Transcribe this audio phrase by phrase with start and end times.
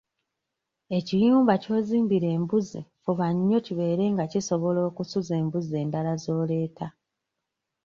[0.97, 6.87] Ekiyumba ky'ozimbira embuzi fuba nnyo kibeere nga kisobola okusuza embuzi endala z'oleeta.